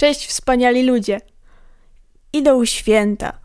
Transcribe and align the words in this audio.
Cześć, 0.00 0.26
wspaniali 0.26 0.82
ludzie. 0.82 1.20
Idą 2.32 2.64
święta. 2.64 3.38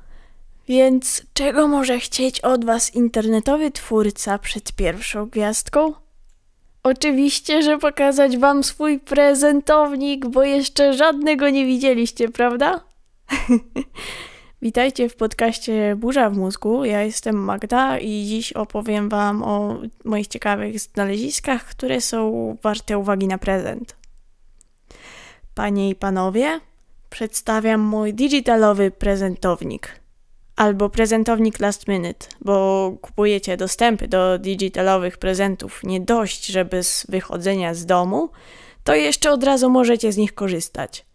Więc 0.68 1.24
czego 1.34 1.68
może 1.68 2.00
chcieć 2.00 2.42
od 2.42 2.66
Was 2.66 2.96
internetowy 2.96 3.72
twórca 3.72 4.38
przed 4.38 4.72
pierwszą 4.72 5.26
gwiazdką? 5.26 5.94
Oczywiście, 6.84 7.62
że 7.62 7.78
pokazać 7.78 8.38
Wam 8.38 8.64
swój 8.64 9.00
prezentownik, 9.00 10.28
bo 10.28 10.44
jeszcze 10.44 10.94
żadnego 10.94 11.50
nie 11.50 11.66
widzieliście, 11.66 12.30
prawda? 12.30 12.84
Witajcie 14.62 15.10
w 15.10 15.16
podcaście 15.16 15.96
Burza 15.96 16.30
w 16.30 16.38
mózgu. 16.38 16.86
Ja 16.86 17.02
jestem 17.02 17.36
Magda 17.36 18.00
i 18.00 18.26
dziś 18.26 18.54
opowiem 18.54 19.10
Wam 19.10 19.44
o 19.44 19.78
moich 20.04 20.28
ciekawych 20.28 20.80
znaleziskach, 20.80 21.66
które 21.66 22.02
są 22.02 22.58
warte 22.64 22.98
uwagi 22.98 23.28
na 23.28 23.38
prezent. 23.38 24.05
Panie 25.56 25.90
i 25.90 25.96
panowie, 25.96 26.60
przedstawiam 27.10 27.82
mój 27.82 28.14
digitalowy 28.14 28.92
prezentownik. 28.92 30.00
Albo 30.56 30.90
prezentownik 30.90 31.60
last 31.60 31.88
minute, 31.88 32.28
bo 32.42 32.92
kupujecie 33.02 33.58
dostępy 33.58 34.08
do 34.08 34.40
digitalowych 34.40 35.18
prezentów 35.18 35.84
nie 35.84 36.02
dość, 36.02 36.46
że 36.46 36.66
bez 36.66 37.06
wychodzenia 37.10 37.74
z 37.74 37.86
domu, 37.86 38.30
to 38.84 38.96
jeszcze 38.96 39.32
od 39.32 39.44
razu 39.44 39.70
możecie 39.70 40.12
z 40.12 40.18
nich 40.18 40.34
korzystać. 40.34 41.06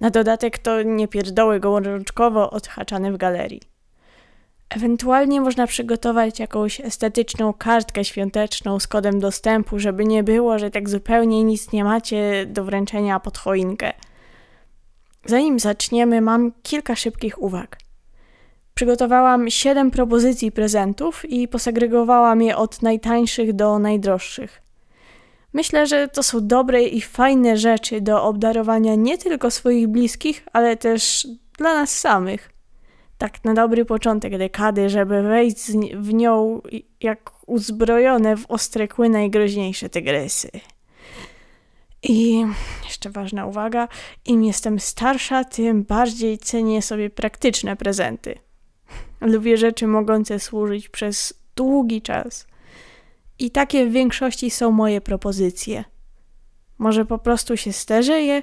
Na 0.00 0.10
dodatek 0.10 0.58
to 0.58 0.82
nie 0.82 1.08
pierdoły 1.08 1.60
gołączkowo 1.60 2.50
odhaczane 2.50 3.12
w 3.12 3.16
galerii. 3.16 3.75
Ewentualnie 4.70 5.40
można 5.40 5.66
przygotować 5.66 6.38
jakąś 6.38 6.80
estetyczną 6.80 7.52
kartkę 7.52 8.04
świąteczną 8.04 8.80
z 8.80 8.86
kodem 8.86 9.20
dostępu, 9.20 9.78
żeby 9.78 10.04
nie 10.04 10.22
było, 10.22 10.58
że 10.58 10.70
tak 10.70 10.88
zupełnie 10.88 11.44
nic 11.44 11.72
nie 11.72 11.84
macie 11.84 12.46
do 12.46 12.64
wręczenia 12.64 13.20
pod 13.20 13.38
choinkę. 13.38 13.92
Zanim 15.24 15.58
zaczniemy, 15.58 16.20
mam 16.20 16.52
kilka 16.62 16.96
szybkich 16.96 17.42
uwag. 17.42 17.78
Przygotowałam 18.74 19.50
7 19.50 19.90
propozycji 19.90 20.52
prezentów 20.52 21.24
i 21.24 21.48
posegregowałam 21.48 22.42
je 22.42 22.56
od 22.56 22.82
najtańszych 22.82 23.52
do 23.52 23.78
najdroższych. 23.78 24.62
Myślę, 25.52 25.86
że 25.86 26.08
to 26.08 26.22
są 26.22 26.46
dobre 26.46 26.82
i 26.82 27.00
fajne 27.00 27.56
rzeczy 27.56 28.00
do 28.00 28.24
obdarowania 28.24 28.94
nie 28.94 29.18
tylko 29.18 29.50
swoich 29.50 29.88
bliskich, 29.88 30.46
ale 30.52 30.76
też 30.76 31.28
dla 31.58 31.74
nas 31.74 31.98
samych 31.98 32.55
tak 33.18 33.44
na 33.44 33.54
dobry 33.54 33.84
początek 33.84 34.38
dekady, 34.38 34.90
żeby 34.90 35.22
wejść 35.22 35.72
w 35.96 36.14
nią 36.14 36.60
jak 37.00 37.32
uzbrojone 37.46 38.36
w 38.36 38.46
ostre 38.50 38.88
kły 38.88 39.08
najgroźniejsze 39.08 39.88
tygrysy. 39.88 40.50
I 42.02 42.44
jeszcze 42.84 43.10
ważna 43.10 43.46
uwaga, 43.46 43.88
im 44.24 44.44
jestem 44.44 44.80
starsza, 44.80 45.44
tym 45.44 45.82
bardziej 45.82 46.38
cenię 46.38 46.82
sobie 46.82 47.10
praktyczne 47.10 47.76
prezenty. 47.76 48.38
Lubię 49.20 49.56
rzeczy 49.56 49.86
mogące 49.86 50.40
służyć 50.40 50.88
przez 50.88 51.34
długi 51.56 52.02
czas. 52.02 52.46
I 53.38 53.50
takie 53.50 53.86
w 53.86 53.92
większości 53.92 54.50
są 54.50 54.70
moje 54.70 55.00
propozycje. 55.00 55.84
Może 56.78 57.04
po 57.04 57.18
prostu 57.18 57.56
się 57.56 57.72
sterzeję, 57.72 58.42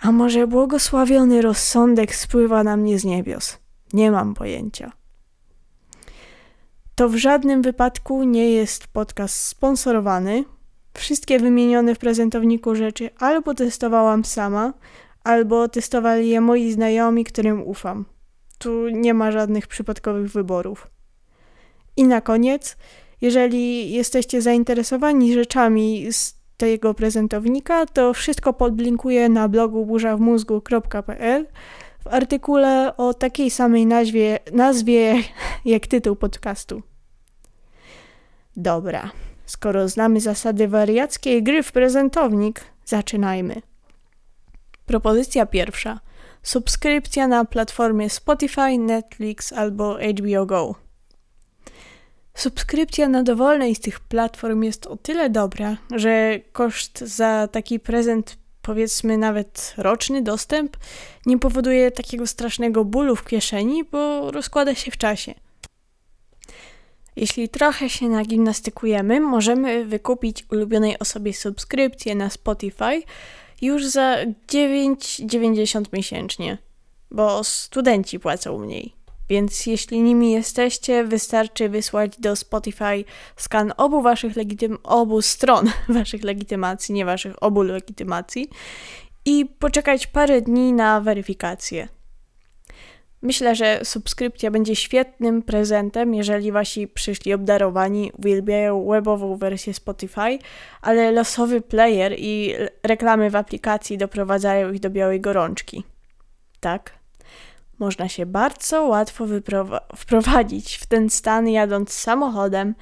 a 0.00 0.12
może 0.12 0.46
błogosławiony 0.46 1.42
rozsądek 1.42 2.14
spływa 2.14 2.64
na 2.64 2.76
mnie 2.76 2.98
z 2.98 3.04
niebios. 3.04 3.59
Nie 3.92 4.10
mam 4.10 4.34
pojęcia. 4.34 4.92
To 6.94 7.08
w 7.08 7.16
żadnym 7.16 7.62
wypadku 7.62 8.24
nie 8.24 8.50
jest 8.50 8.86
podcast 8.86 9.34
sponsorowany. 9.34 10.44
Wszystkie 10.94 11.38
wymienione 11.38 11.94
w 11.94 11.98
prezentowniku 11.98 12.74
rzeczy 12.74 13.10
albo 13.18 13.54
testowałam 13.54 14.24
sama, 14.24 14.72
albo 15.24 15.68
testowali 15.68 16.28
je 16.28 16.40
moi 16.40 16.72
znajomi, 16.72 17.24
którym 17.24 17.62
ufam. 17.62 18.04
Tu 18.58 18.88
nie 18.88 19.14
ma 19.14 19.32
żadnych 19.32 19.66
przypadkowych 19.66 20.30
wyborów. 20.30 20.86
I 21.96 22.04
na 22.04 22.20
koniec, 22.20 22.76
jeżeli 23.20 23.92
jesteście 23.92 24.42
zainteresowani 24.42 25.34
rzeczami 25.34 26.12
z 26.12 26.40
tego 26.56 26.94
prezentownika, 26.94 27.86
to 27.86 28.14
wszystko 28.14 28.52
podlinkuję 28.52 29.28
na 29.28 29.48
blogu 29.48 29.86
burzawmózgu.pl 29.86 31.46
artykule 32.10 32.96
o 32.96 33.14
takiej 33.14 33.50
samej 33.50 33.86
nazwie, 33.86 34.38
nazwie 34.52 35.14
jak 35.64 35.86
tytuł 35.86 36.16
podcastu. 36.16 36.82
Dobra, 38.56 39.10
skoro 39.46 39.88
znamy 39.88 40.20
zasady 40.20 40.68
wariackiej 40.68 41.42
gry 41.42 41.62
w 41.62 41.72
prezentownik, 41.72 42.60
zaczynajmy. 42.84 43.62
Propozycja 44.86 45.46
pierwsza. 45.46 46.00
Subskrypcja 46.42 47.28
na 47.28 47.44
platformie 47.44 48.10
Spotify, 48.10 48.78
Netflix 48.78 49.52
albo 49.52 49.98
HBO 49.98 50.46
Go. 50.46 50.74
Subskrypcja 52.34 53.08
na 53.08 53.22
dowolnej 53.22 53.74
z 53.74 53.80
tych 53.80 54.00
platform 54.00 54.62
jest 54.62 54.86
o 54.86 54.96
tyle 54.96 55.30
dobra, 55.30 55.76
że 55.96 56.40
koszt 56.52 56.98
za 56.98 57.48
taki 57.52 57.80
prezent 57.80 58.38
powiedzmy 58.62 59.18
nawet 59.18 59.74
roczny 59.76 60.22
dostęp 60.22 60.76
nie 61.26 61.38
powoduje 61.38 61.90
takiego 61.90 62.26
strasznego 62.26 62.84
bólu 62.84 63.16
w 63.16 63.24
kieszeni, 63.24 63.84
bo 63.84 64.30
rozkłada 64.30 64.74
się 64.74 64.90
w 64.90 64.96
czasie. 64.96 65.34
Jeśli 67.16 67.48
trochę 67.48 67.90
się 67.90 68.08
nagimnastykujemy, 68.08 69.20
możemy 69.20 69.84
wykupić 69.84 70.44
ulubionej 70.50 70.98
osobie 70.98 71.34
subskrypcję 71.34 72.14
na 72.14 72.30
Spotify 72.30 73.02
już 73.62 73.86
za 73.86 74.16
9,90 74.48 75.84
miesięcznie, 75.92 76.58
bo 77.10 77.44
studenci 77.44 78.20
płacą 78.20 78.58
mniej. 78.58 78.99
Więc 79.30 79.66
jeśli 79.66 80.02
nimi 80.02 80.32
jesteście, 80.32 81.04
wystarczy 81.04 81.68
wysłać 81.68 82.18
do 82.18 82.36
Spotify 82.36 83.04
skan 83.36 83.72
obu 83.76 84.02
waszych 84.02 84.36
legitym 84.36 84.78
obu 84.82 85.22
stron 85.22 85.70
waszych 85.98 86.24
legitymacji, 86.24 86.94
nie 86.94 87.04
waszych 87.04 87.42
obu 87.42 87.62
legitymacji 87.62 88.48
i 89.24 89.46
poczekać 89.58 90.06
parę 90.06 90.40
dni 90.40 90.72
na 90.72 91.00
weryfikację. 91.00 91.88
Myślę, 93.22 93.54
że 93.54 93.80
subskrypcja 93.84 94.50
będzie 94.50 94.76
świetnym 94.76 95.42
prezentem, 95.42 96.14
jeżeli 96.14 96.52
wasi 96.52 96.88
przyszli 96.88 97.34
obdarowani 97.34 98.12
uwielbiają 98.18 98.86
webową 98.86 99.36
wersję 99.36 99.74
Spotify, 99.74 100.38
ale 100.82 101.12
losowy 101.12 101.60
player 101.60 102.14
i 102.18 102.54
reklamy 102.82 103.30
w 103.30 103.36
aplikacji 103.36 103.98
doprowadzają 103.98 104.72
ich 104.72 104.80
do 104.80 104.90
białej 104.90 105.20
gorączki. 105.20 105.84
Tak, 106.60 106.99
można 107.80 108.08
się 108.08 108.26
bardzo 108.26 108.82
łatwo 108.82 109.24
wprowadzić 109.96 110.76
w 110.76 110.86
ten 110.86 111.10
stan 111.10 111.48
jadąc 111.48 111.92
samochodem 111.92 112.74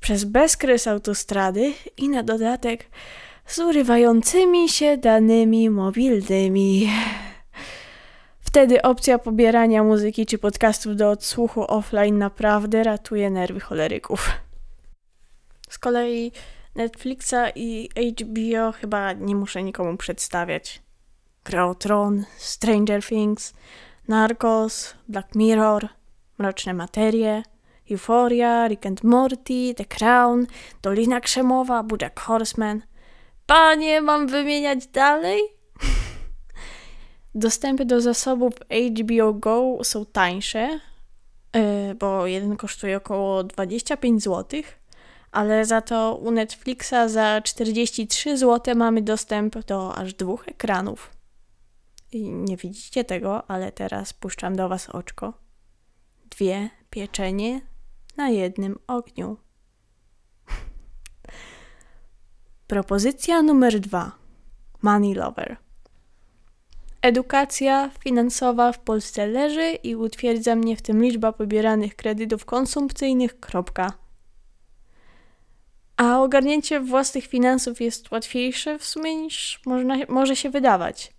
przez 0.00 0.24
bezkres 0.24 0.86
autostrady 0.86 1.72
i 1.96 2.08
na 2.08 2.22
dodatek 2.22 2.86
z 3.46 3.58
urywającymi 3.58 4.68
się 4.68 4.96
danymi 4.96 5.70
mobilnymi. 5.70 6.90
Wtedy 8.40 8.82
opcja 8.82 9.18
pobierania 9.18 9.82
muzyki 9.82 10.26
czy 10.26 10.38
podcastów 10.38 10.96
do 10.96 11.10
odsłuchu 11.10 11.64
offline 11.64 12.18
naprawdę 12.18 12.82
ratuje 12.82 13.30
nerwy 13.30 13.60
choleryków. 13.60 14.30
Z 15.68 15.78
kolei 15.78 16.32
Netflixa 16.74 17.50
i 17.54 17.88
HBO 17.96 18.72
chyba 18.72 19.12
nie 19.12 19.34
muszę 19.34 19.62
nikomu 19.62 19.96
przedstawiać. 19.96 20.82
Gra 21.44 21.74
Stranger 22.36 23.04
Things, 23.04 23.54
Narcos, 24.08 24.94
Black 25.08 25.34
Mirror, 25.34 25.88
Mroczne 26.38 26.74
Materie, 26.74 27.42
Euphoria, 27.90 28.68
Rick 28.68 28.86
and 28.86 29.04
Morty, 29.04 29.74
The 29.74 29.84
Crown, 29.84 30.46
Dolina 30.82 31.20
Krzemowa, 31.20 31.82
Bojack 31.82 32.20
Horseman. 32.20 32.82
Panie, 33.46 34.00
mam 34.00 34.26
wymieniać 34.26 34.86
dalej? 34.86 35.40
Dostępy 37.34 37.84
do 37.84 38.00
zasobów 38.00 38.52
HBO 39.00 39.32
Go 39.32 39.78
są 39.82 40.06
tańsze, 40.06 40.80
yy, 41.54 41.94
bo 41.94 42.26
jeden 42.26 42.56
kosztuje 42.56 42.96
około 42.96 43.44
25 43.44 44.22
zł, 44.22 44.62
ale 45.32 45.64
za 45.64 45.80
to 45.80 46.20
u 46.22 46.30
Netflixa 46.30 46.94
za 47.06 47.40
43 47.40 48.38
zł 48.38 48.74
mamy 48.76 49.02
dostęp 49.02 49.58
do 49.66 49.94
aż 49.94 50.14
dwóch 50.14 50.48
ekranów. 50.48 51.13
I 52.14 52.30
nie 52.30 52.56
widzicie 52.56 53.04
tego, 53.04 53.50
ale 53.50 53.72
teraz 53.72 54.12
puszczam 54.12 54.56
do 54.56 54.68
Was 54.68 54.88
oczko. 54.88 55.32
Dwie 56.30 56.70
pieczenie 56.90 57.60
na 58.16 58.28
jednym 58.28 58.78
ogniu. 58.86 59.36
Propozycja 62.66 63.42
numer 63.42 63.80
dwa. 63.80 64.12
Money 64.82 65.14
Lover. 65.14 65.56
Edukacja 67.02 67.90
finansowa 67.98 68.72
w 68.72 68.78
Polsce 68.78 69.26
leży 69.26 69.78
i 69.82 69.96
utwierdza 69.96 70.56
mnie 70.56 70.76
w 70.76 70.82
tym 70.82 71.02
liczba 71.02 71.32
pobieranych 71.32 71.96
kredytów 71.96 72.44
konsumpcyjnych. 72.44 73.40
Kropka. 73.40 73.92
A 75.96 76.20
ogarnięcie 76.20 76.80
własnych 76.80 77.26
finansów 77.26 77.80
jest 77.80 78.10
łatwiejsze 78.10 78.78
w 78.78 78.84
sumie 78.84 79.16
niż 79.16 79.60
można, 79.66 79.96
może 80.08 80.36
się 80.36 80.50
wydawać. 80.50 81.14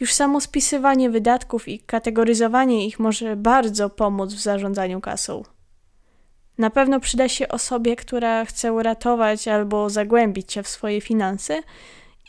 Już 0.00 0.12
samo 0.12 0.40
spisywanie 0.40 1.10
wydatków 1.10 1.68
i 1.68 1.78
kategoryzowanie 1.78 2.86
ich 2.86 2.98
może 2.98 3.36
bardzo 3.36 3.90
pomóc 3.90 4.34
w 4.34 4.40
zarządzaniu 4.40 5.00
kasą. 5.00 5.42
Na 6.58 6.70
pewno 6.70 7.00
przyda 7.00 7.28
się 7.28 7.48
osobie, 7.48 7.96
która 7.96 8.44
chce 8.44 8.72
uratować 8.72 9.48
albo 9.48 9.90
zagłębić 9.90 10.52
się 10.52 10.62
w 10.62 10.68
swoje 10.68 11.00
finanse 11.00 11.62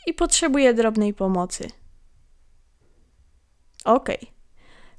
i 0.06 0.14
potrzebuje 0.14 0.74
drobnej 0.74 1.14
pomocy. 1.14 1.68
Ok, 3.84 4.08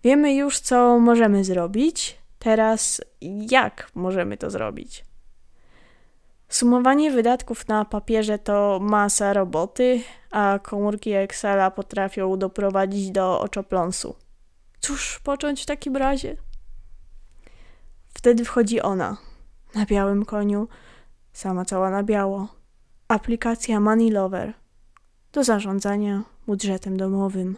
wiemy 0.03 0.33
już, 0.33 0.59
co 0.59 1.00
możemy 1.00 1.44
zrobić. 1.44 2.17
Teraz, 2.39 3.01
jak 3.51 3.91
możemy 3.95 4.38
to 4.38 4.50
zrobić? 4.50 5.06
Sumowanie 6.50 7.12
wydatków 7.12 7.67
na 7.67 7.85
papierze 7.85 8.39
to 8.39 8.79
masa 8.81 9.33
roboty, 9.33 10.01
a 10.31 10.60
komórki 10.63 11.13
Excela 11.13 11.72
potrafią 11.72 12.38
doprowadzić 12.38 13.12
do 13.12 13.39
oczopląsu. 13.39 14.16
Cóż 14.80 15.19
począć 15.24 15.63
w 15.63 15.66
takim 15.66 15.98
razie? 15.98 16.38
Wtedy 18.13 18.45
wchodzi 18.45 18.81
ona, 18.81 19.18
na 19.75 19.86
białym 19.86 20.25
koniu, 20.25 20.68
sama 21.33 21.66
cała 21.66 21.89
na 21.89 22.04
biało. 22.04 22.48
Aplikacja 23.07 23.80
Money 23.80 24.12
Lover 24.12 24.54
do 25.33 25.44
zarządzania 25.44 26.24
budżetem 26.48 26.98
domowym. 26.98 27.57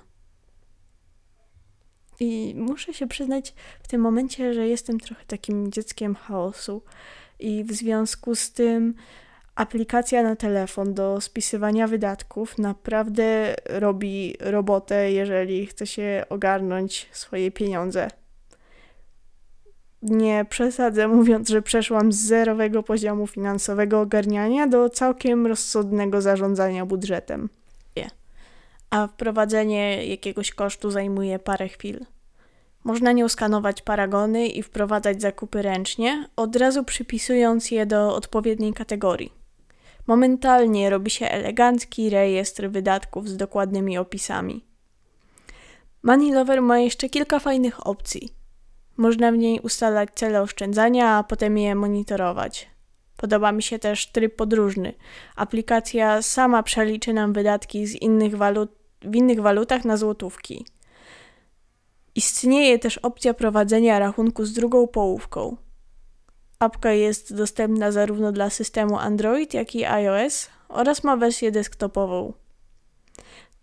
I 2.19 2.55
muszę 2.57 2.93
się 2.93 3.07
przyznać 3.07 3.53
w 3.83 3.87
tym 3.87 4.01
momencie, 4.01 4.53
że 4.53 4.67
jestem 4.67 4.99
trochę 4.99 5.25
takim 5.25 5.71
dzieckiem 5.71 6.15
chaosu 6.15 6.81
i 7.39 7.63
w 7.63 7.71
związku 7.71 8.35
z 8.35 8.51
tym 8.51 8.93
aplikacja 9.55 10.23
na 10.23 10.35
telefon 10.35 10.93
do 10.93 11.21
spisywania 11.21 11.87
wydatków 11.87 12.57
naprawdę 12.57 13.55
robi 13.69 14.35
robotę, 14.39 15.11
jeżeli 15.11 15.65
chce 15.65 15.87
się 15.87 16.25
ogarnąć 16.29 17.09
swoje 17.11 17.51
pieniądze. 17.51 18.07
Nie 20.01 20.45
przesadzę 20.49 21.07
mówiąc, 21.07 21.49
że 21.49 21.61
przeszłam 21.61 22.11
z 22.11 22.17
zerowego 22.17 22.83
poziomu 22.83 23.27
finansowego 23.27 24.01
ogarniania 24.01 24.67
do 24.67 24.89
całkiem 24.89 25.47
rozsądnego 25.47 26.21
zarządzania 26.21 26.85
budżetem. 26.85 27.49
A 28.89 29.07
wprowadzenie 29.07 30.05
jakiegoś 30.05 30.51
kosztu 30.51 30.91
zajmuje 30.91 31.39
parę 31.39 31.67
chwil. 31.67 32.05
Można 32.83 33.11
nią 33.11 33.29
skanować 33.29 33.81
paragony 33.81 34.47
i 34.47 34.63
wprowadzać 34.63 35.21
zakupy 35.21 35.61
ręcznie, 35.61 36.27
od 36.35 36.55
razu 36.55 36.83
przypisując 36.83 37.71
je 37.71 37.85
do 37.85 38.15
odpowiedniej 38.15 38.73
kategorii. 38.73 39.42
Momentalnie 40.07 40.89
robi 40.89 41.11
się 41.11 41.25
elegancki 41.25 42.09
rejestr 42.09 42.69
wydatków 42.69 43.29
z 43.29 43.37
dokładnymi 43.37 43.97
opisami. 43.97 44.65
Moneylover 46.03 46.61
ma 46.61 46.79
jeszcze 46.79 47.09
kilka 47.09 47.39
fajnych 47.39 47.87
opcji. 47.87 48.29
Można 48.97 49.31
w 49.31 49.37
niej 49.37 49.59
ustalać 49.59 50.09
cele 50.15 50.41
oszczędzania, 50.41 51.09
a 51.09 51.23
potem 51.23 51.57
je 51.57 51.75
monitorować. 51.75 52.69
Podoba 53.17 53.51
mi 53.51 53.63
się 53.63 53.79
też 53.79 54.11
tryb 54.11 54.35
podróżny. 54.35 54.93
Aplikacja 55.35 56.21
sama 56.21 56.63
przeliczy 56.63 57.13
nam 57.13 57.33
wydatki 57.33 57.87
z 57.87 57.95
innych 57.95 58.37
walut, 58.37 58.71
w 59.01 59.15
innych 59.15 59.41
walutach 59.41 59.85
na 59.85 59.97
złotówki. 59.97 60.65
Istnieje 62.15 62.79
też 62.79 62.97
opcja 62.97 63.33
prowadzenia 63.33 63.99
rachunku 63.99 64.45
z 64.45 64.53
drugą 64.53 64.87
połówką. 64.87 65.57
Apka 66.59 66.91
jest 66.91 67.35
dostępna 67.35 67.91
zarówno 67.91 68.31
dla 68.31 68.49
systemu 68.49 68.97
Android, 68.97 69.53
jak 69.53 69.75
i 69.75 69.85
iOS 69.85 70.49
oraz 70.69 71.03
ma 71.03 71.17
wersję 71.17 71.51
desktopową. 71.51 72.33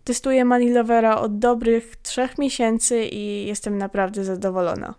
Testuję 0.03 0.45
Manilovera 0.45 1.17
od 1.17 1.39
dobrych 1.39 1.95
trzech 1.95 2.37
miesięcy 2.37 3.05
i 3.05 3.45
jestem 3.45 3.77
naprawdę 3.77 4.23
zadowolona. 4.23 4.95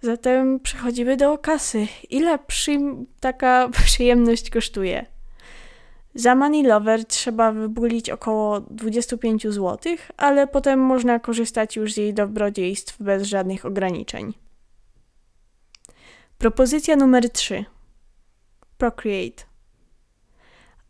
Zatem 0.00 0.60
przechodzimy 0.60 1.16
do 1.16 1.38
kasy. 1.38 1.86
Ile 2.10 2.38
przy... 2.38 2.78
taka 3.20 3.68
przyjemność 3.84 4.50
kosztuje? 4.50 5.06
Za 6.14 6.34
Manilover 6.34 7.04
trzeba 7.04 7.52
wybulić 7.52 8.10
około 8.10 8.60
25 8.60 9.42
zł, 9.42 9.78
ale 10.16 10.46
potem 10.46 10.80
można 10.80 11.18
korzystać 11.18 11.76
już 11.76 11.92
z 11.92 11.96
jej 11.96 12.14
dobrodziejstw 12.14 13.02
bez 13.02 13.22
żadnych 13.22 13.64
ograniczeń. 13.64 14.45
Propozycja 16.38 16.96
numer 16.96 17.30
3. 17.30 17.64
Procreate. 18.78 19.44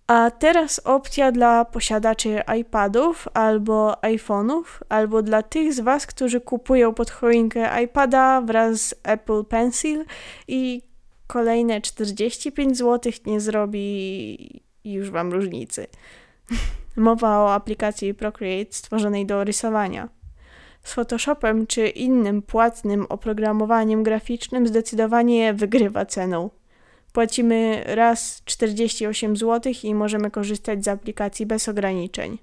A 0.06 0.30
teraz 0.30 0.80
opcja 0.84 1.32
dla 1.32 1.64
posiadaczy 1.64 2.42
iPadów 2.60 3.28
albo 3.34 3.92
iPhone'ów, 3.92 4.64
albo 4.88 5.22
dla 5.22 5.42
tych 5.42 5.72
z 5.72 5.80
Was, 5.80 6.06
którzy 6.06 6.40
kupują 6.40 6.94
pod 6.94 7.10
choinkę 7.10 7.82
iPada 7.82 8.40
wraz 8.40 8.80
z 8.80 8.94
Apple 9.02 9.44
Pencil 9.44 10.04
i 10.48 10.82
kolejne 11.26 11.80
45 11.80 12.78
zł 12.78 13.12
nie 13.26 13.40
zrobi 13.40 14.62
już 14.84 15.10
Wam 15.10 15.32
różnicy. 15.32 15.86
Mowa 16.96 17.38
o 17.38 17.54
aplikacji 17.54 18.14
Procreate 18.14 18.72
stworzonej 18.72 19.26
do 19.26 19.44
rysowania. 19.44 20.08
Z 20.86 20.92
Photoshopem 20.92 21.66
czy 21.66 21.88
innym 21.88 22.42
płatnym 22.42 23.06
oprogramowaniem 23.08 24.02
graficznym 24.02 24.66
zdecydowanie 24.66 25.54
wygrywa 25.54 26.06
ceną. 26.06 26.50
Płacimy 27.12 27.82
raz 27.86 28.42
48 28.44 29.36
zł 29.36 29.72
i 29.82 29.94
możemy 29.94 30.30
korzystać 30.30 30.84
z 30.84 30.88
aplikacji 30.88 31.46
bez 31.46 31.68
ograniczeń. 31.68 32.38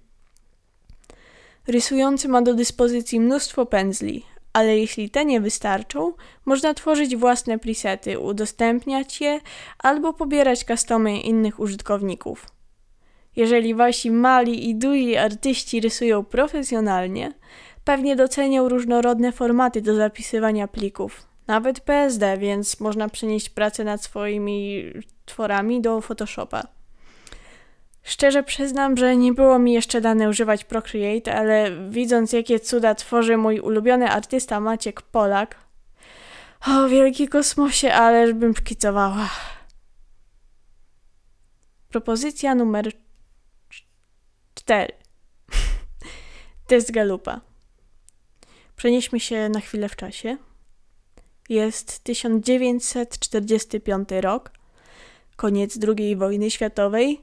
Rysujący 1.68 2.28
ma 2.28 2.42
do 2.42 2.54
dyspozycji 2.54 3.20
mnóstwo 3.20 3.66
pędzli, 3.66 4.26
ale 4.54 4.78
jeśli 4.78 5.10
te 5.10 5.26
nie 5.26 5.42
wystarczą, 5.42 6.14
można 6.46 6.74
tworzyć 6.74 7.16
własne 7.16 7.60
presety, 7.60 8.20
udostępniać 8.20 9.22
je 9.22 9.40
albo 9.80 10.14
pobierać 10.14 10.64
customy 10.64 11.20
innych 11.20 11.60
użytkowników. 11.60 12.46
Jeżeli 13.36 13.76
wasi 13.76 14.12
mali 14.12 14.70
i 14.70 14.76
duzi 14.76 15.18
artyści 15.18 15.80
rysują 15.80 16.24
profesjonalnie, 16.24 17.34
pewnie 17.84 18.16
docenią 18.16 18.70
różnorodne 18.70 19.32
formaty 19.32 19.82
do 19.82 19.96
zapisywania 19.96 20.68
plików, 20.68 21.28
nawet 21.48 21.80
PSD, 21.80 22.38
więc 22.38 22.80
można 22.80 23.10
przenieść 23.10 23.50
pracę 23.50 23.84
nad 23.84 24.04
swoimi 24.04 24.84
tworami 25.26 25.82
do 25.82 26.02
Photoshopa. 26.02 26.64
Szczerze 28.04 28.44
przyznam, 28.44 28.98
że 28.98 29.18
nie 29.18 29.34
było 29.34 29.60
mi 29.60 29.74
jeszcze 29.74 30.02
dane 30.02 30.30
używać 30.30 30.66
Procreate, 30.66 31.36
ale 31.36 31.90
widząc 31.90 32.34
jakie 32.34 32.60
cuda 32.60 32.96
tworzy 32.96 33.38
mój 33.38 33.60
ulubiony 33.60 34.10
artysta 34.10 34.60
Maciek 34.60 35.02
Polak, 35.02 35.56
o 36.68 36.88
wielki 36.88 37.28
kosmosie, 37.28 37.94
ależ 37.94 38.34
bym 38.34 38.56
szkicowała. 38.56 39.30
Propozycja 41.90 42.56
numer 42.56 42.92
4. 44.54 44.94
Test 46.68 46.92
Galupa. 46.92 47.53
Przenieśmy 48.76 49.20
się 49.20 49.50
na 49.50 49.60
chwilę 49.60 49.90
w 49.90 49.96
czasie. 49.96 50.38
Jest 51.50 52.04
1945 52.04 54.10
rok, 54.22 54.52
koniec 55.36 55.80
II 55.98 56.16
wojny 56.16 56.52
światowej. 56.52 57.22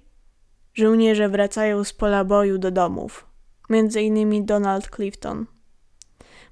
Żołnierze 0.74 1.28
wracają 1.28 1.84
z 1.84 1.92
pola 1.92 2.24
boju 2.24 2.58
do 2.58 2.70
domów, 2.70 3.26
między 3.70 4.02
innymi 4.02 4.44
Donald 4.44 4.90
Clifton. 4.96 5.46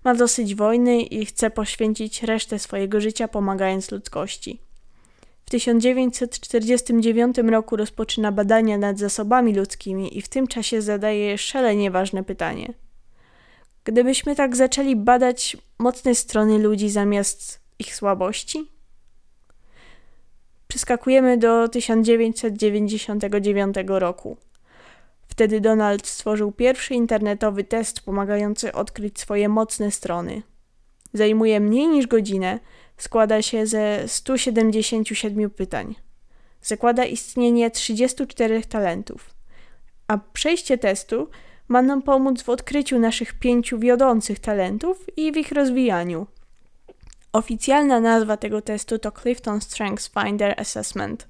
Ma 0.04 0.14
dosyć 0.14 0.54
wojny 0.54 1.02
i 1.02 1.26
chce 1.26 1.50
poświęcić 1.50 2.22
resztę 2.22 2.58
swojego 2.58 3.00
życia 3.00 3.28
pomagając 3.28 3.90
ludzkości. 3.90 4.60
W 5.46 5.50
1949 5.50 7.38
roku 7.38 7.76
rozpoczyna 7.76 8.32
badania 8.32 8.78
nad 8.78 8.98
zasobami 8.98 9.54
ludzkimi 9.54 10.18
i 10.18 10.22
w 10.22 10.28
tym 10.28 10.46
czasie 10.46 10.82
zadaje 10.82 11.38
szalenie 11.38 11.90
ważne 11.90 12.24
pytanie– 12.24 12.74
Gdybyśmy 13.88 14.36
tak 14.36 14.56
zaczęli 14.56 14.96
badać 14.96 15.56
mocne 15.78 16.14
strony 16.14 16.58
ludzi 16.58 16.90
zamiast 16.90 17.60
ich 17.78 17.94
słabości? 17.94 18.70
Przeskakujemy 20.68 21.38
do 21.38 21.68
1999 21.68 23.76
roku. 23.86 24.36
Wtedy 25.28 25.60
Donald 25.60 26.06
stworzył 26.06 26.52
pierwszy 26.52 26.94
internetowy 26.94 27.64
test 27.64 28.00
pomagający 28.00 28.72
odkryć 28.72 29.20
swoje 29.20 29.48
mocne 29.48 29.90
strony. 29.90 30.42
Zajmuje 31.12 31.60
mniej 31.60 31.86
niż 31.86 32.06
godzinę, 32.06 32.58
składa 32.96 33.42
się 33.42 33.66
ze 33.66 34.08
177 34.08 35.50
pytań. 35.50 35.94
Zakłada 36.62 37.04
istnienie 37.04 37.70
34 37.70 38.62
talentów. 38.62 39.30
A 40.08 40.18
przejście 40.18 40.78
testu 40.78 41.28
ma 41.68 41.82
nam 41.82 42.02
pomóc 42.02 42.42
w 42.42 42.48
odkryciu 42.48 42.98
naszych 42.98 43.38
pięciu 43.38 43.78
wiodących 43.78 44.38
talentów 44.38 45.18
i 45.18 45.32
w 45.32 45.36
ich 45.36 45.52
rozwijaniu. 45.52 46.26
Oficjalna 47.32 48.00
nazwa 48.00 48.36
tego 48.36 48.62
testu 48.62 48.98
to 48.98 49.12
Clifton 49.12 49.60
Strengths 49.60 50.08
Finder 50.08 50.60
Assessment. 50.60 51.28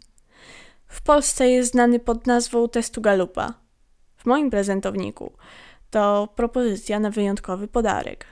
W 0.86 1.02
Polsce 1.02 1.48
jest 1.48 1.72
znany 1.72 2.00
pod 2.00 2.26
nazwą 2.26 2.68
testu 2.68 3.00
Galupa. 3.00 3.54
W 4.16 4.26
moim 4.26 4.50
prezentowniku 4.50 5.32
to 5.90 6.28
propozycja 6.36 7.00
na 7.00 7.10
wyjątkowy 7.10 7.68
podarek. 7.68 8.26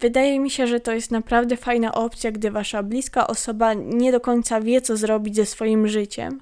Wydaje 0.00 0.40
mi 0.40 0.50
się, 0.50 0.66
że 0.66 0.80
to 0.80 0.92
jest 0.92 1.10
naprawdę 1.10 1.56
fajna 1.56 1.94
opcja, 1.94 2.32
gdy 2.32 2.50
wasza 2.50 2.82
bliska 2.82 3.26
osoba 3.26 3.74
nie 3.74 4.12
do 4.12 4.20
końca 4.20 4.60
wie, 4.60 4.80
co 4.80 4.96
zrobić 4.96 5.36
ze 5.36 5.46
swoim 5.46 5.88
życiem, 5.88 6.40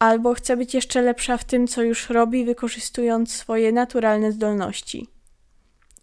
albo 0.00 0.34
chce 0.34 0.56
być 0.56 0.74
jeszcze 0.74 1.02
lepsza 1.02 1.36
w 1.36 1.44
tym, 1.44 1.66
co 1.66 1.82
już 1.82 2.10
robi, 2.10 2.44
wykorzystując 2.44 3.32
swoje 3.32 3.72
naturalne 3.72 4.32
zdolności. 4.32 5.08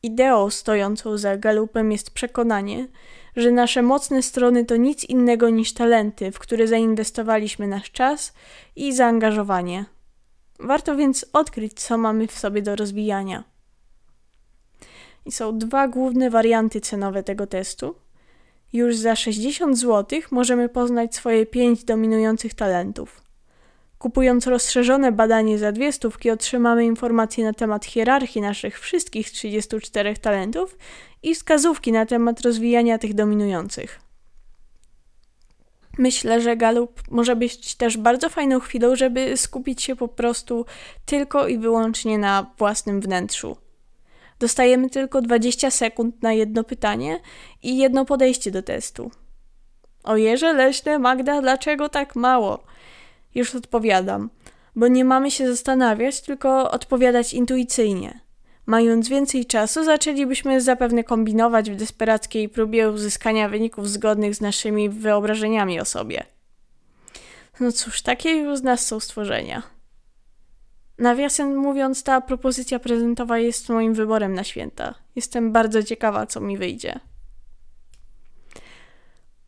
Ideą 0.03 0.49
stojącą 0.49 1.17
za 1.17 1.37
galupem 1.37 1.91
jest 1.91 2.11
przekonanie, 2.11 2.87
że 3.35 3.51
nasze 3.51 3.81
mocne 3.81 4.21
strony 4.21 4.65
to 4.65 4.75
nic 4.75 5.03
innego 5.03 5.49
niż 5.49 5.73
talenty, 5.73 6.31
w 6.31 6.39
które 6.39 6.67
zainwestowaliśmy 6.67 7.67
nasz 7.67 7.91
czas 7.91 8.33
i 8.75 8.93
zaangażowanie. 8.93 9.85
Warto 10.59 10.95
więc 10.95 11.25
odkryć, 11.33 11.73
co 11.73 11.97
mamy 11.97 12.27
w 12.27 12.39
sobie 12.39 12.61
do 12.61 12.75
rozwijania. 12.75 13.43
I 15.25 15.31
są 15.31 15.57
dwa 15.57 15.87
główne 15.87 16.29
warianty 16.29 16.81
cenowe 16.81 17.23
tego 17.23 17.47
testu. 17.47 17.95
Już 18.73 18.97
za 18.97 19.15
60 19.15 19.77
zł 19.77 20.19
możemy 20.31 20.69
poznać 20.69 21.15
swoje 21.15 21.45
5 21.45 21.83
dominujących 21.83 22.53
talentów. 22.53 23.26
Kupując 23.99 24.47
rozszerzone 24.47 25.11
badanie 25.11 25.57
za 25.57 25.71
dwie 25.71 25.91
stówki 25.91 26.29
otrzymamy 26.29 26.85
informacje 26.85 27.45
na 27.45 27.53
temat 27.53 27.85
hierarchii 27.85 28.41
naszych 28.41 28.79
wszystkich 28.79 29.31
34 29.31 30.17
talentów 30.17 30.77
i 31.23 31.35
wskazówki 31.35 31.91
na 31.91 32.05
temat 32.05 32.41
rozwijania 32.41 32.97
tych 32.97 33.13
dominujących. 33.13 33.99
Myślę, 35.97 36.41
że 36.41 36.57
Galup 36.57 37.01
może 37.11 37.35
być 37.35 37.75
też 37.75 37.97
bardzo 37.97 38.29
fajną 38.29 38.59
chwilą, 38.59 38.95
żeby 38.95 39.37
skupić 39.37 39.83
się 39.83 39.95
po 39.95 40.07
prostu 40.07 40.65
tylko 41.05 41.47
i 41.47 41.57
wyłącznie 41.57 42.17
na 42.17 42.51
własnym 42.57 43.01
wnętrzu. 43.01 43.57
Dostajemy 44.39 44.89
tylko 44.89 45.21
20 45.21 45.71
sekund 45.71 46.23
na 46.23 46.33
jedno 46.33 46.63
pytanie 46.63 47.19
i 47.63 47.77
jedno 47.77 48.05
podejście 48.05 48.51
do 48.51 48.63
testu. 48.63 49.11
O 50.03 50.17
Jeże 50.17 50.53
Leśne, 50.53 50.99
Magda, 50.99 51.41
dlaczego 51.41 51.89
tak 51.89 52.15
mało? 52.15 52.63
Już 53.37 53.55
odpowiadam, 53.55 54.29
bo 54.75 54.87
nie 54.87 55.05
mamy 55.05 55.31
się 55.31 55.47
zastanawiać, 55.47 56.21
tylko 56.21 56.71
odpowiadać 56.71 57.33
intuicyjnie. 57.33 58.21
Mając 58.65 59.09
więcej 59.09 59.45
czasu, 59.45 59.83
zaczęlibyśmy 59.83 60.61
zapewne 60.61 61.03
kombinować 61.03 61.71
w 61.71 61.75
desperackiej 61.75 62.49
próbie 62.49 62.89
uzyskania 62.89 63.49
wyników 63.49 63.89
zgodnych 63.89 64.35
z 64.35 64.41
naszymi 64.41 64.89
wyobrażeniami 64.89 65.79
o 65.79 65.85
sobie. 65.85 66.23
No 67.59 67.71
cóż, 67.71 68.01
takie 68.01 68.31
już 68.31 68.57
z 68.57 68.63
nas 68.63 68.85
są 68.85 68.99
stworzenia. 68.99 69.63
Nawiasem 70.97 71.55
mówiąc, 71.55 72.03
ta 72.03 72.21
propozycja 72.21 72.79
prezentowa 72.79 73.39
jest 73.39 73.69
moim 73.69 73.93
wyborem 73.93 74.33
na 74.33 74.43
święta. 74.43 74.95
Jestem 75.15 75.51
bardzo 75.51 75.83
ciekawa, 75.83 76.25
co 76.25 76.39
mi 76.39 76.57
wyjdzie. 76.57 76.99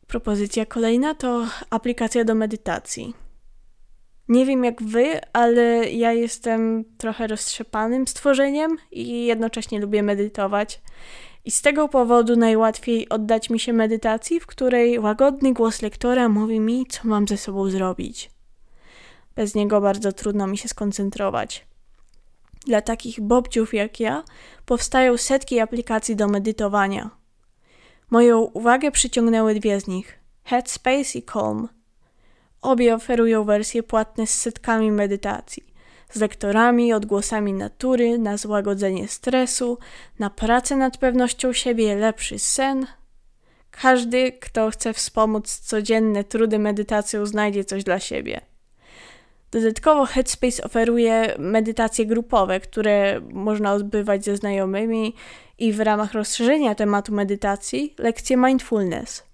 Propozycja 0.07 0.65
kolejna 0.65 1.15
to 1.15 1.45
aplikacja 1.69 2.23
do 2.23 2.35
medytacji. 2.35 3.28
Nie 4.29 4.45
wiem 4.45 4.63
jak 4.63 4.83
wy, 4.83 5.19
ale 5.33 5.89
ja 5.89 6.13
jestem 6.13 6.85
trochę 6.97 7.27
roztrzepanym 7.27 8.07
stworzeniem 8.07 8.77
i 8.91 9.25
jednocześnie 9.25 9.79
lubię 9.79 10.03
medytować. 10.03 10.81
I 11.45 11.51
z 11.51 11.61
tego 11.61 11.87
powodu 11.87 12.35
najłatwiej 12.35 13.09
oddać 13.09 13.49
mi 13.49 13.59
się 13.59 13.73
medytacji, 13.73 14.39
w 14.39 14.45
której 14.45 14.99
łagodny 14.99 15.53
głos 15.53 15.81
lektora 15.81 16.29
mówi 16.29 16.59
mi, 16.59 16.85
co 16.85 17.07
mam 17.07 17.27
ze 17.27 17.37
sobą 17.37 17.69
zrobić. 17.69 18.31
Bez 19.35 19.55
niego 19.55 19.81
bardzo 19.81 20.11
trudno 20.11 20.47
mi 20.47 20.57
się 20.57 20.67
skoncentrować. 20.67 21.65
Dla 22.65 22.81
takich 22.81 23.21
bobciów 23.21 23.73
jak 23.73 23.99
ja 23.99 24.23
powstają 24.65 25.17
setki 25.17 25.59
aplikacji 25.59 26.15
do 26.15 26.27
medytowania. 26.27 27.09
Moją 28.09 28.39
uwagę 28.39 28.91
przyciągnęły 28.91 29.55
dwie 29.55 29.81
z 29.81 29.87
nich: 29.87 30.19
Headspace 30.43 31.19
i 31.19 31.23
Calm. 31.23 31.78
Obie 32.61 32.95
oferują 32.95 33.43
wersje 33.43 33.83
płatne 33.83 34.27
z 34.27 34.39
setkami 34.41 34.91
medytacji, 34.91 35.63
z 36.09 36.19
lektorami, 36.19 36.93
odgłosami 36.93 37.53
natury, 37.53 38.17
na 38.17 38.37
złagodzenie 38.37 39.07
stresu, 39.07 39.77
na 40.19 40.29
pracę 40.29 40.75
nad 40.75 40.97
pewnością 40.97 41.53
siebie, 41.53 41.95
lepszy 41.95 42.39
sen. 42.39 42.87
Każdy, 43.71 44.31
kto 44.31 44.69
chce 44.69 44.93
wspomóc 44.93 45.59
codzienne 45.59 46.23
trudy 46.23 46.59
medytacją, 46.59 47.25
znajdzie 47.25 47.63
coś 47.63 47.83
dla 47.83 47.99
siebie. 47.99 48.41
Dodatkowo 49.51 50.05
Headspace 50.05 50.63
oferuje 50.63 51.35
medytacje 51.39 52.05
grupowe, 52.05 52.59
które 52.59 53.21
można 53.33 53.73
odbywać 53.73 54.25
ze 54.25 54.37
znajomymi 54.37 55.15
i 55.59 55.73
w 55.73 55.79
ramach 55.79 56.13
rozszerzenia 56.13 56.75
tematu 56.75 57.13
medytacji 57.13 57.95
lekcje 57.97 58.37
mindfulness. 58.37 59.28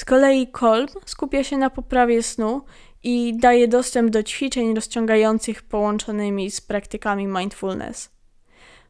Z 0.00 0.04
kolei 0.04 0.46
Kolb 0.46 0.90
skupia 1.06 1.44
się 1.44 1.56
na 1.56 1.70
poprawie 1.70 2.22
snu 2.22 2.62
i 3.02 3.36
daje 3.38 3.68
dostęp 3.68 4.10
do 4.10 4.22
ćwiczeń 4.22 4.74
rozciągających 4.74 5.62
połączonymi 5.62 6.50
z 6.50 6.60
praktykami 6.60 7.26
mindfulness. 7.26 8.10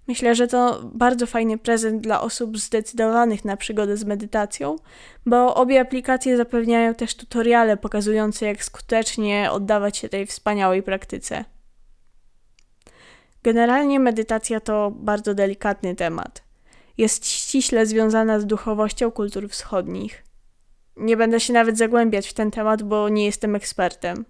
Myślę, 0.09 0.35
że 0.35 0.49
to 0.49 0.81
bardzo 0.85 1.27
fajny 1.27 1.59
prezent 1.59 2.03
dla 2.03 2.21
osób 2.21 2.59
zdecydowanych 2.59 3.45
na 3.45 3.57
przygodę 3.57 3.97
z 3.97 4.05
medytacją, 4.05 4.77
bo 5.27 5.55
obie 5.55 5.81
aplikacje 5.81 6.37
zapewniają 6.37 6.95
też 6.95 7.15
tutoriale 7.15 7.77
pokazujące, 7.77 8.47
jak 8.47 8.65
skutecznie 8.65 9.51
oddawać 9.53 9.97
się 9.97 10.09
tej 10.09 10.27
wspaniałej 10.27 10.83
praktyce. 10.83 11.45
Generalnie 13.43 14.01
medytacja 14.01 14.61
to 14.61 14.91
bardzo 14.91 15.35
delikatny 15.35 15.97
temat. 15.97 16.43
Jest 16.99 17.27
ściśle 17.27 17.87
związana 17.87 18.41
z 18.41 18.47
duchowością 18.47 19.11
kultur 19.11 19.49
wschodnich. 19.49 20.30
Nie 21.01 21.17
będę 21.17 21.41
się 21.41 21.53
nawet 21.53 21.79
zagłębiać 21.79 22.29
w 22.29 22.35
ten 22.35 22.51
temat, 22.51 22.83
bo 22.83 23.09
nie 23.09 23.25
jestem 23.25 23.55
ekspertem. 23.55 24.25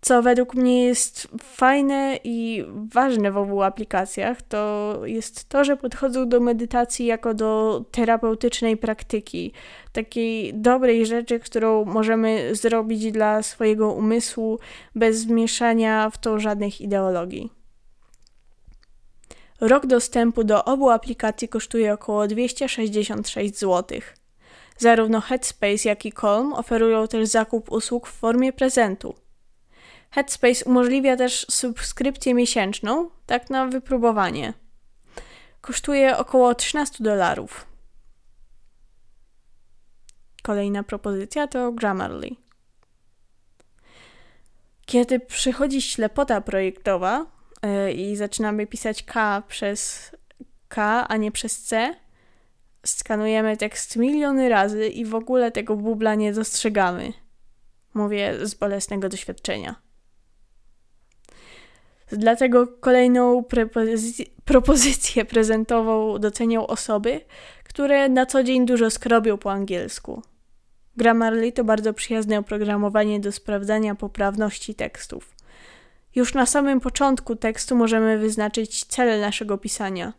Co 0.00 0.22
według 0.22 0.54
mnie 0.54 0.84
jest 0.84 1.28
fajne 1.42 2.18
i 2.24 2.64
ważne 2.92 3.32
w 3.32 3.36
obu 3.36 3.62
aplikacjach, 3.62 4.42
to 4.42 4.94
jest 5.04 5.48
to, 5.48 5.64
że 5.64 5.76
podchodzą 5.76 6.28
do 6.28 6.40
medytacji 6.40 7.06
jako 7.06 7.34
do 7.34 7.84
terapeutycznej 7.90 8.76
praktyki, 8.76 9.52
takiej 9.92 10.54
dobrej 10.54 11.06
rzeczy, 11.06 11.40
którą 11.40 11.84
możemy 11.84 12.54
zrobić 12.54 13.12
dla 13.12 13.42
swojego 13.42 13.92
umysłu 13.92 14.58
bez 14.94 15.24
wmieszania 15.24 16.10
w 16.10 16.18
to 16.18 16.38
żadnych 16.38 16.80
ideologii. 16.80 17.50
Rok 19.60 19.86
dostępu 19.86 20.44
do 20.44 20.64
obu 20.64 20.90
aplikacji 20.90 21.48
kosztuje 21.48 21.92
około 21.92 22.26
266 22.26 23.58
zł. 23.58 24.00
Zarówno 24.82 25.20
Headspace, 25.20 25.88
jak 25.88 26.06
i 26.06 26.12
Calm 26.12 26.52
oferują 26.52 27.08
też 27.08 27.28
zakup 27.28 27.72
usług 27.72 28.08
w 28.08 28.12
formie 28.12 28.52
prezentu. 28.52 29.14
Headspace 30.10 30.64
umożliwia 30.64 31.16
też 31.16 31.46
subskrypcję 31.50 32.34
miesięczną, 32.34 33.10
tak 33.26 33.50
na 33.50 33.66
wypróbowanie. 33.66 34.52
Kosztuje 35.60 36.16
około 36.16 36.54
13 36.54 37.04
dolarów. 37.04 37.66
Kolejna 40.42 40.82
propozycja 40.82 41.46
to 41.46 41.72
Grammarly. 41.72 42.30
Kiedy 44.86 45.20
przychodzi 45.20 45.82
ślepota 45.82 46.40
projektowa 46.40 47.26
yy, 47.62 47.92
i 47.92 48.16
zaczynamy 48.16 48.66
pisać 48.66 49.02
K 49.02 49.42
przez 49.48 50.10
K, 50.68 51.06
a 51.08 51.16
nie 51.16 51.32
przez 51.32 51.62
C, 51.62 51.94
skanujemy 52.86 53.56
tekst 53.56 53.96
miliony 53.96 54.48
razy 54.48 54.88
i 54.88 55.04
w 55.04 55.14
ogóle 55.14 55.52
tego 55.52 55.76
bubla 55.76 56.14
nie 56.14 56.32
dostrzegamy. 56.32 57.12
Mówię 57.94 58.46
z 58.46 58.54
bolesnego 58.54 59.08
doświadczenia. 59.08 59.74
Dlatego 62.12 62.66
kolejną 62.66 63.44
propozyc 63.44 64.22
propozycję 64.44 65.24
prezentową 65.24 66.18
docenią 66.18 66.66
osoby, 66.66 67.20
które 67.64 68.08
na 68.08 68.26
co 68.26 68.44
dzień 68.44 68.66
dużo 68.66 68.90
skrobią 68.90 69.38
po 69.38 69.52
angielsku. 69.52 70.22
Grammarly 70.96 71.52
to 71.52 71.64
bardzo 71.64 71.94
przyjazne 71.94 72.38
oprogramowanie 72.38 73.20
do 73.20 73.32
sprawdzania 73.32 73.94
poprawności 73.94 74.74
tekstów. 74.74 75.34
Już 76.14 76.34
na 76.34 76.46
samym 76.46 76.80
początku 76.80 77.36
tekstu 77.36 77.76
możemy 77.76 78.18
wyznaczyć 78.18 78.84
cele 78.84 79.20
naszego 79.20 79.58
pisania. 79.58 80.12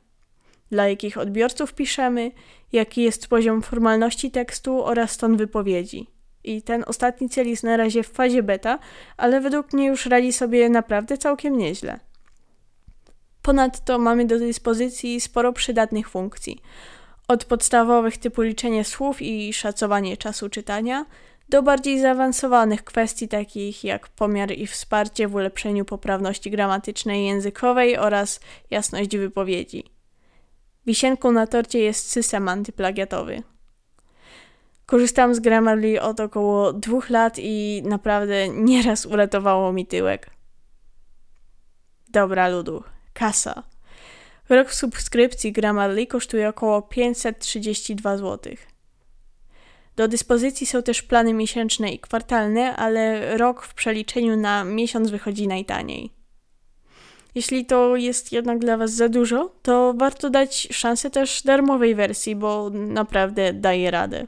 Dla 0.72 0.90
jakich 0.90 1.18
odbiorców 1.18 1.74
piszemy, 1.74 2.32
jaki 2.72 3.02
jest 3.02 3.28
poziom 3.28 3.62
formalności 3.62 4.32
tekstu 4.32 4.84
oraz 4.84 5.18
ton 5.18 5.38
wypowiedzi. 5.38 6.08
I 6.44 6.62
ten 6.62 6.84
ostatni 6.88 7.30
cel 7.30 7.48
jest 7.48 7.64
na 7.64 7.78
razie 7.78 8.04
w 8.04 8.08
fazie 8.08 8.44
beta, 8.44 8.80
ale 9.18 9.42
według 9.42 9.74
mnie 9.74 9.88
już 9.88 10.06
radzi 10.06 10.34
sobie 10.34 10.70
naprawdę 10.70 11.18
całkiem 11.18 11.58
nieźle. 11.58 12.00
Ponadto 13.42 14.00
mamy 14.00 14.26
do 14.26 14.40
dyspozycji 14.40 15.22
sporo 15.22 15.54
przydatnych 15.54 16.10
funkcji. 16.10 16.62
Od 17.28 17.46
podstawowych 17.46 18.18
typu 18.18 18.42
liczenie 18.42 18.84
słów 18.84 19.22
i 19.22 19.54
szacowanie 19.54 20.18
czasu 20.18 20.50
czytania, 20.50 21.06
do 21.50 21.64
bardziej 21.64 22.00
zaawansowanych 22.00 22.84
kwestii 22.84 23.28
takich 23.28 23.84
jak 23.84 24.08
pomiar 24.08 24.52
i 24.52 24.68
wsparcie 24.68 25.28
w 25.28 25.36
ulepszeniu 25.36 25.86
poprawności 25.86 26.52
gramatycznej 26.52 27.22
i 27.22 27.26
językowej 27.26 27.98
oraz 27.98 28.40
jasność 28.72 29.18
wypowiedzi. 29.18 29.84
Wisienką 30.86 31.32
na 31.32 31.48
torcie 31.48 31.80
jest 31.80 32.12
system 32.12 32.48
antyplagiatowy. 32.50 33.44
Korzystam 34.86 35.36
z 35.36 35.40
Grammarly 35.40 36.02
od 36.02 36.20
około 36.20 36.74
dwóch 36.74 37.10
lat 37.10 37.40
i 37.40 37.82
naprawdę 37.86 38.50
nieraz 38.50 39.06
uratowało 39.06 39.74
mi 39.74 39.86
tyłek. 39.86 40.30
Dobra, 42.10 42.48
ludu. 42.48 42.84
Kasa. 43.14 43.64
Rok 44.50 44.74
subskrypcji 44.74 45.52
Grammarly 45.52 46.08
kosztuje 46.08 46.50
około 46.50 46.82
532 46.82 48.18
zł. 48.18 48.54
Do 49.96 50.08
dyspozycji 50.08 50.68
są 50.68 50.84
też 50.84 51.02
plany 51.02 51.34
miesięczne 51.34 51.92
i 51.92 52.00
kwartalne, 52.00 52.76
ale 52.76 53.38
rok 53.38 53.64
w 53.64 53.74
przeliczeniu 53.74 54.38
na 54.38 54.64
miesiąc 54.64 55.10
wychodzi 55.10 55.48
najtaniej. 55.48 56.23
Jeśli 57.36 57.66
to 57.66 57.96
jest 57.96 58.32
jednak 58.32 58.60
dla 58.60 58.78
Was 58.78 58.94
za 58.94 59.10
dużo, 59.10 59.56
to 59.62 59.94
warto 59.98 60.30
dać 60.30 60.68
szansę 60.72 61.10
też 61.10 61.44
darmowej 61.44 61.96
wersji, 61.96 62.36
bo 62.36 62.70
naprawdę 62.70 63.54
daje 63.54 63.92
radę. 63.92 64.28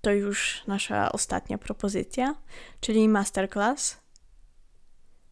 To 0.00 0.12
już 0.12 0.62
nasza 0.66 1.12
ostatnia 1.12 1.58
propozycja, 1.58 2.34
czyli 2.80 3.08
masterclass. 3.08 4.00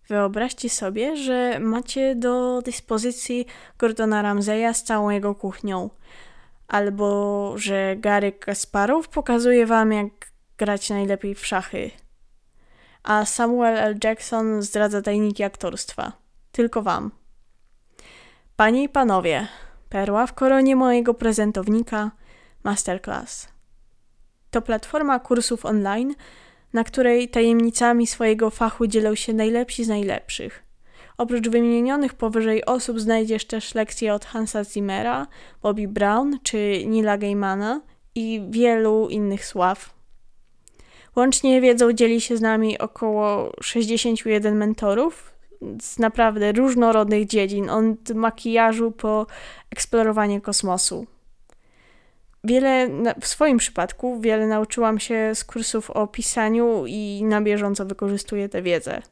Wyobraźcie 0.09 0.71
sobie, 0.71 1.17
że 1.17 1.59
macie 1.61 2.15
do 2.15 2.63
dyspozycji 2.63 3.47
Gordona 3.79 4.23
Ramseya 4.23 4.75
z 4.75 4.83
całą 4.83 5.11
jego 5.11 5.35
kuchnią, 5.35 5.91
albo 6.69 7.53
że 7.59 7.97
Gary 7.97 8.33
Kasparow 8.33 9.09
pokazuje 9.09 9.67
wam, 9.67 9.93
jak 9.93 10.13
grać 10.59 10.91
najlepiej 10.91 11.35
w 11.35 11.47
szachy, 11.47 11.91
a 13.05 13.25
Samuel 13.25 13.77
L. 13.77 13.95
Jackson 14.05 14.63
zdradza 14.63 15.03
tajniki 15.03 15.43
aktorstwa. 15.43 16.13
Tylko 16.53 16.83
wam. 16.83 17.11
Panie 18.57 18.83
i 18.83 18.89
panowie, 18.89 19.49
perła 19.89 20.27
w 20.27 20.35
koronie 20.35 20.77
mojego 20.77 21.15
prezentownika 21.15 22.11
Masterclass. 22.65 23.49
To 24.51 24.63
platforma 24.63 25.19
kursów 25.19 25.67
online, 25.67 26.15
na 26.73 26.85
której 26.85 27.29
tajemnicami 27.29 28.07
swojego 28.07 28.51
fachu 28.51 28.87
dzielą 28.87 29.15
się 29.15 29.33
najlepsi 29.33 29.85
z 29.85 29.89
najlepszych. 29.89 30.65
Oprócz 31.19 31.49
wymienionych 31.49 32.15
powyżej 32.15 32.65
osób 32.65 33.01
znajdziesz 33.01 33.45
też 33.45 33.75
lekcje 33.75 34.15
od 34.15 34.25
Hansa 34.25 34.65
Zimmera, 34.65 35.27
Bobby 35.63 35.89
Brown 35.89 36.39
czy 36.43 36.87
Nila 36.87 37.19
Gaimana 37.19 37.81
i 38.15 38.47
wielu 38.51 39.09
innych 39.09 39.47
sław. 39.47 39.94
Łącznie 41.17 41.61
wiedzą 41.61 41.93
dzieli 41.93 42.21
się 42.21 42.37
z 42.37 42.41
nami 42.41 42.79
około 42.79 43.53
61 43.63 44.57
mentorów 44.57 45.35
z 45.83 45.99
naprawdę 45.99 46.53
różnorodnych 46.53 47.27
dziedzin, 47.27 47.71
od 47.71 48.11
makijażu 48.15 48.91
po 48.91 49.27
eksplorowanie 49.71 50.41
kosmosu. 50.41 51.07
Wiele, 52.45 52.89
w 53.21 53.27
swoim 53.27 53.59
przypadku, 53.59 54.21
wiele 54.21 54.47
nauczyłam 54.47 55.01
się 55.01 55.35
z 55.35 55.45
kursów 55.45 55.91
o 55.91 56.07
pisaniu 56.07 56.85
i 56.87 57.23
na 57.25 57.41
bieżąco 57.41 57.87
wykorzystuję 57.87 58.49
tę 58.49 58.63
wiedzę. 58.63 59.03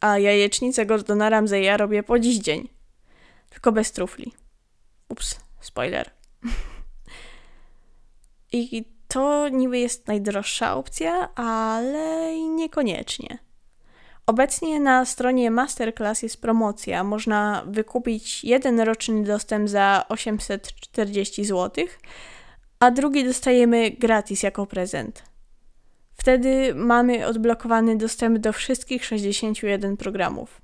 A 0.00 0.18
jajecznicę 0.18 0.86
Gordona 0.86 1.30
Ramseya 1.30 1.76
robię 1.76 2.02
po 2.02 2.18
dziś 2.18 2.38
dzień. 2.38 2.68
Tylko 3.50 3.72
bez 3.72 3.92
trufli. 3.92 4.32
Ups, 5.08 5.40
spoiler. 5.60 6.10
I 8.52 8.84
to 9.08 9.48
niby 9.48 9.78
jest 9.78 10.08
najdroższa 10.08 10.76
opcja, 10.76 11.34
ale 11.34 12.32
niekoniecznie. 12.48 13.38
Obecnie 14.26 14.80
na 14.80 15.04
stronie 15.04 15.50
Masterclass 15.50 16.22
jest 16.22 16.40
promocja. 16.40 17.04
Można 17.04 17.64
wykupić 17.66 18.44
jeden 18.44 18.80
roczny 18.80 19.22
dostęp 19.24 19.68
za 19.68 20.04
840 20.08 21.44
zł, 21.44 21.84
a 22.80 22.90
drugi 22.90 23.24
dostajemy 23.24 23.90
gratis 23.90 24.42
jako 24.42 24.66
prezent. 24.66 25.22
Wtedy 26.14 26.74
mamy 26.74 27.26
odblokowany 27.26 27.96
dostęp 27.96 28.38
do 28.38 28.52
wszystkich 28.52 29.04
61 29.04 29.96
programów. 29.96 30.60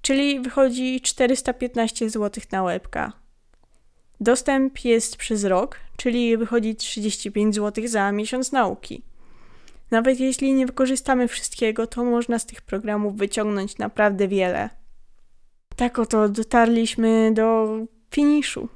Czyli 0.00 0.40
wychodzi 0.40 1.00
415 1.00 2.10
zł 2.10 2.44
na 2.52 2.62
łebka. 2.62 3.25
Dostęp 4.20 4.84
jest 4.84 5.16
przez 5.16 5.44
rok, 5.44 5.80
czyli 5.96 6.36
wychodzi 6.36 6.76
35 6.76 7.54
zł 7.54 7.88
za 7.88 8.12
miesiąc 8.12 8.52
nauki. 8.52 9.02
Nawet 9.90 10.20
jeśli 10.20 10.52
nie 10.52 10.66
wykorzystamy 10.66 11.28
wszystkiego, 11.28 11.86
to 11.86 12.04
można 12.04 12.38
z 12.38 12.46
tych 12.46 12.62
programów 12.62 13.16
wyciągnąć 13.16 13.78
naprawdę 13.78 14.28
wiele. 14.28 14.70
Tak 15.76 15.98
oto 15.98 16.28
dotarliśmy 16.28 17.30
do 17.34 17.68
finiszu. 18.10 18.68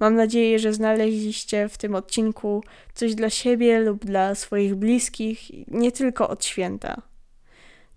Mam 0.00 0.14
nadzieję, 0.14 0.58
że 0.58 0.72
znaleźliście 0.72 1.68
w 1.68 1.78
tym 1.78 1.94
odcinku 1.94 2.64
coś 2.94 3.14
dla 3.14 3.30
siebie 3.30 3.80
lub 3.80 4.04
dla 4.04 4.34
swoich 4.34 4.74
bliskich, 4.74 5.50
nie 5.68 5.92
tylko 5.92 6.28
od 6.28 6.44
święta. 6.44 7.02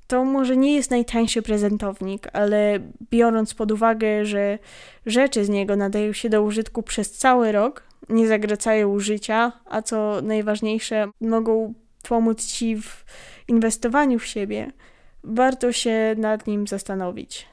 To 0.07 0.25
może 0.25 0.57
nie 0.57 0.75
jest 0.75 0.91
najtańszy 0.91 1.41
prezentownik, 1.41 2.27
ale 2.33 2.79
biorąc 3.11 3.53
pod 3.53 3.71
uwagę, 3.71 4.25
że 4.25 4.59
rzeczy 5.05 5.45
z 5.45 5.49
niego 5.49 5.75
nadają 5.75 6.13
się 6.13 6.29
do 6.29 6.41
użytku 6.41 6.83
przez 6.83 7.11
cały 7.11 7.51
rok, 7.51 7.83
nie 8.09 8.27
zagracają 8.27 8.89
użycia, 8.89 9.51
a 9.65 9.81
co 9.81 10.21
najważniejsze, 10.21 11.07
mogą 11.21 11.73
pomóc 12.09 12.45
ci 12.45 12.81
w 12.81 13.05
inwestowaniu 13.47 14.19
w 14.19 14.25
siebie, 14.25 14.71
warto 15.23 15.71
się 15.71 16.15
nad 16.17 16.47
nim 16.47 16.67
zastanowić. 16.67 17.47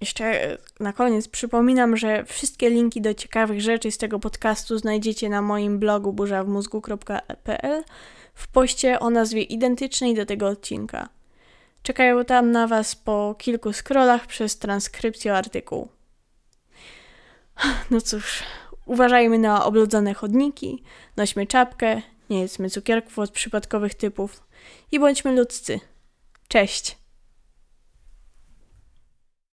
Jeszcze 0.00 0.58
na 0.80 0.92
koniec 0.92 1.28
przypominam, 1.28 1.96
że 1.96 2.24
wszystkie 2.24 2.70
linki 2.70 3.00
do 3.00 3.14
ciekawych 3.14 3.60
rzeczy 3.60 3.90
z 3.90 3.98
tego 3.98 4.18
podcastu 4.18 4.78
znajdziecie 4.78 5.28
na 5.28 5.42
moim 5.42 5.78
blogu 5.78 6.12
burzawmózgu.pl 6.12 7.84
w 8.36 8.48
poście 8.48 9.00
o 9.00 9.10
nazwie 9.10 9.42
identycznej 9.42 10.14
do 10.14 10.26
tego 10.26 10.48
odcinka. 10.48 11.08
Czekają 11.82 12.24
tam 12.24 12.52
na 12.52 12.66
Was 12.66 12.94
po 12.94 13.34
kilku 13.38 13.72
scrollach 13.72 14.26
przez 14.26 14.58
transkrypcję 14.58 15.34
artykułu. 15.34 15.88
No 17.90 18.00
cóż, 18.00 18.42
uważajmy 18.86 19.38
na 19.38 19.64
oblodzone 19.64 20.14
chodniki, 20.14 20.82
nośmy 21.16 21.46
czapkę, 21.46 22.02
nie 22.30 22.40
jedzmy 22.40 22.70
cukierków 22.70 23.18
od 23.18 23.30
przypadkowych 23.30 23.94
typów 23.94 24.42
i 24.92 25.00
bądźmy 25.00 25.32
ludzcy. 25.32 25.80
Cześć! 26.48 27.05